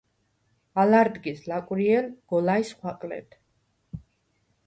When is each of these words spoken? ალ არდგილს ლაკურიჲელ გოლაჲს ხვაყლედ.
ალ 0.81 0.91
არდგილს 0.99 1.43
ლაკურიჲელ 1.51 2.07
გოლაჲს 2.29 2.71
ხვაყლედ. 2.77 3.29